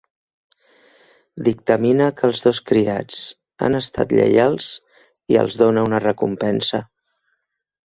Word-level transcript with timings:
Dictamina 1.47 2.07
que 2.21 2.25
els 2.29 2.41
dos 2.45 2.61
criats 2.71 3.19
han 3.67 3.79
estat 3.81 4.17
lleials 4.21 4.73
i 5.37 5.41
els 5.45 5.61
dona 5.63 5.87
una 5.91 6.03
recompensa. 6.09 6.83